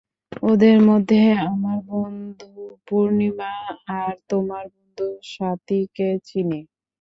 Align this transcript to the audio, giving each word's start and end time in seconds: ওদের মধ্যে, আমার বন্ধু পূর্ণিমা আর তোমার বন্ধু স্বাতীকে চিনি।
ওদের 0.43 0.77
মধ্যে, 0.81 1.21
আমার 1.47 1.77
বন্ধু 1.87 2.51
পূর্ণিমা 2.87 3.53
আর 3.97 4.13
তোমার 4.29 4.65
বন্ধু 4.75 5.07
স্বাতীকে 5.31 6.09
চিনি। 6.25 6.59